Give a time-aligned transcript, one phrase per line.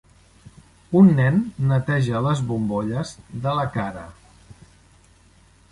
[1.01, 1.37] un nen
[1.73, 3.13] neteja les bombolles
[3.45, 4.07] de la cara.